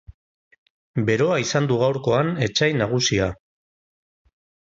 Beroa 1.09 1.35
izan 1.43 1.67
du 1.71 1.77
gaurkoan 1.83 2.33
etsai 2.47 2.71
nagusia. 2.79 3.27